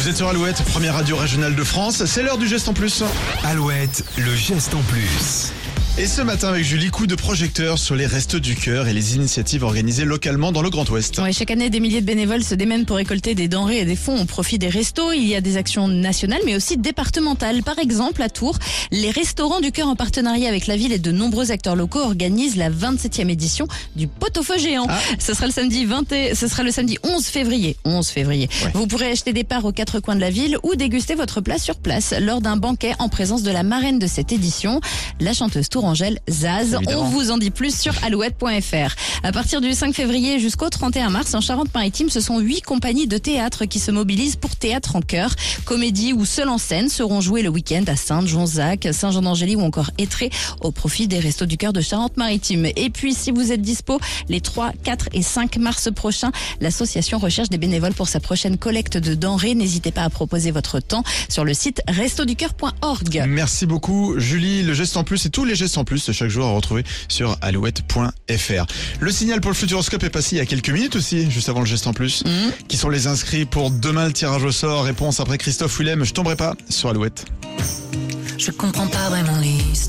[0.00, 2.06] Vous êtes sur Alouette, première radio régionale de France.
[2.06, 3.04] C'est l'heure du geste en plus.
[3.44, 5.52] Alouette, le geste en plus.
[6.02, 9.16] Et ce matin avec Julie, coup de projecteur sur les restes du cœur et les
[9.16, 11.18] initiatives organisées localement dans le Grand Ouest.
[11.18, 13.96] Ouais, chaque année, des milliers de bénévoles se démènent pour récolter des denrées et des
[13.96, 15.12] fonds au profit des restos.
[15.12, 17.62] Il y a des actions nationales, mais aussi départementales.
[17.62, 18.56] Par exemple, à Tours,
[18.92, 22.56] les restaurants du cœur en partenariat avec la ville et de nombreux acteurs locaux organisent
[22.56, 24.86] la 27e édition du pot-au-feu géant.
[24.88, 24.98] Ah.
[25.18, 27.76] Ce sera le samedi 20 et- ce sera le samedi 11 février.
[27.84, 28.48] 11 février.
[28.64, 28.70] Ouais.
[28.72, 31.58] Vous pourrez acheter des parts aux quatre coins de la ville ou déguster votre plat
[31.58, 34.80] sur place lors d'un banquet en présence de la marraine de cette édition,
[35.20, 36.74] la chanteuse tourangelle Zaz.
[36.74, 37.00] Évidemment.
[37.00, 38.94] On vous en dit plus sur alouette.fr.
[39.24, 43.18] À partir du 5 février jusqu'au 31 mars, en Charente-Maritime, ce sont huit compagnies de
[43.18, 45.34] théâtre qui se mobilisent pour théâtre en chœur.
[45.64, 49.90] Comédie ou seul en scène seront jouées le week-end à Sainte, Jonzac, Saint-Jean-d'Angély ou encore
[49.98, 52.66] Étré au profit des Restos du Cœur de Charente-Maritime.
[52.76, 53.98] Et puis, si vous êtes dispo
[54.28, 58.96] les 3, 4 et 5 mars prochains, l'association recherche des bénévoles pour sa prochaine collecte
[58.96, 59.56] de denrées.
[59.56, 63.24] N'hésitez pas à proposer votre temps sur le site restoducoeur.org.
[63.26, 64.62] Merci beaucoup Julie.
[64.62, 66.84] Le geste en plus et tous les gestes en plus de chaque jour à retrouver
[67.08, 68.66] sur alouette.fr.
[69.00, 71.60] Le signal pour le Futuroscope est passé il y a quelques minutes aussi, juste avant
[71.60, 72.22] le geste en plus.
[72.68, 74.84] Qui sont les inscrits pour demain le tirage au sort?
[74.84, 76.04] Réponse après Christophe Willem.
[76.04, 77.26] Je tomberai pas sur Alouette.
[78.38, 79.88] Je comprends pas vraiment l'histoire.